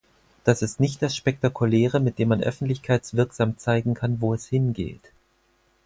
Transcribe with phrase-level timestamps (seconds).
[0.45, 5.11] Das ist nicht das Spektakuläre, mit dem man öffentlichkeitswirksam zeigen kann, wo es hingeht.